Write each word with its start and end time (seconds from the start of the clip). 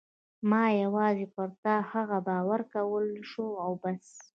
ما 0.49 0.63
یوازې 0.83 1.25
پر 1.35 1.49
تا 1.63 1.75
د 1.83 1.85
هغه 1.91 2.17
باور 2.27 2.59
کولای 2.73 3.21
شو 3.31 3.47
او 3.65 3.71
بس. 3.81 4.05